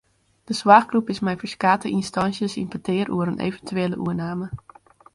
[0.47, 4.47] De soarchgroep is mei ferskate ynstânsjes yn petear oer in eventuele oername.